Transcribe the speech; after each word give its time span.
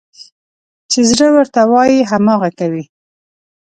چې 0.91 0.99
زړه 1.09 1.27
ورته 1.35 1.61
وايي، 1.71 1.99
هماغه 2.11 2.49
کوي. 2.59 2.83